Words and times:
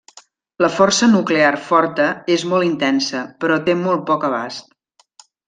La 0.63 0.69
força 0.77 1.09
nuclear 1.11 1.51
forta 1.67 2.07
és 2.37 2.47
molt 2.55 2.69
intensa, 2.69 3.23
però 3.45 3.59
té 3.69 3.77
molt 3.83 4.05
poc 4.11 4.27
abast. 4.33 4.75